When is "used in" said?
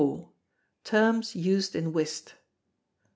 1.35-1.93